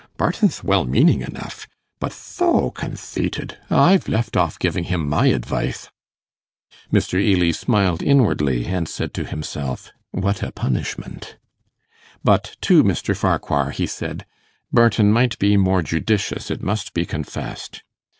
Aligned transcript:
Barton'th 0.17 0.63
well 0.63 0.83
meaning 0.83 1.21
enough, 1.21 1.67
but 1.99 2.11
tho 2.11 2.71
contheited. 2.71 3.59
I've 3.69 4.07
left 4.07 4.35
off 4.35 4.57
giving 4.57 4.85
him 4.85 5.07
my 5.07 5.27
advithe.' 5.27 5.89
Mr. 6.91 7.21
Ely 7.21 7.51
smiled 7.51 8.01
inwardly 8.01 8.65
and 8.65 8.89
said 8.89 9.13
to 9.13 9.25
himself, 9.25 9.91
'What 10.09 10.41
a 10.41 10.51
punishment!' 10.53 11.37
But 12.23 12.57
to 12.61 12.83
Mr. 12.83 13.15
Farquhar 13.15 13.69
he 13.69 13.85
said, 13.85 14.25
'Barton 14.73 15.11
might 15.13 15.37
be 15.37 15.55
more 15.55 15.83
judicious, 15.83 16.49
it 16.49 16.63
must 16.63 16.95
be 16.95 17.05
confessed. 17.05 17.83